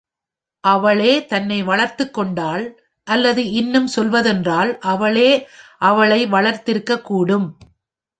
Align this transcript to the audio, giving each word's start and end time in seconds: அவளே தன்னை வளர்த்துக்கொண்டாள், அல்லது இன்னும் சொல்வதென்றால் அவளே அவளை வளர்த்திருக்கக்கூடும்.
அவளே 0.63 1.11
தன்னை 1.25 1.57
வளர்த்துக்கொண்டாள், 1.63 2.63
அல்லது 3.07 3.43
இன்னும் 3.51 3.89
சொல்வதென்றால் 3.95 4.71
அவளே 4.93 5.29
அவளை 5.81 6.19
வளர்த்திருக்கக்கூடும். 6.27 7.47